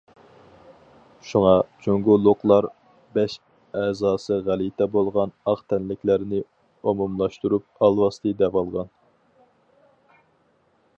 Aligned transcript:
شۇڭا 1.31 1.51
جۇڭگولۇقلار 1.83 2.67
بەش 3.19 3.35
ئەزاسى 3.83 4.39
غەلىتە 4.49 4.89
بولغان 4.97 5.37
ئاق 5.53 5.63
تەنلىكلەرنى 5.75 6.43
ئومۇملاشتۇرۇپ« 6.81 7.71
ئالۋاستى» 7.89 8.37
دەۋالغان. 8.45 8.95